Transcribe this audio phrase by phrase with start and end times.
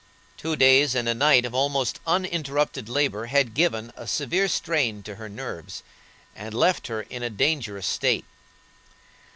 [0.35, 5.13] Two days and a night of almost uninterrupted labor had given a severe strain to
[5.17, 5.83] her nerves,
[6.35, 8.25] and left her in a dangerous state.